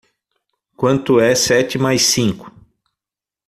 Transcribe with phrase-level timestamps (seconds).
[0.75, 2.51] Quanto é sete mais cinco.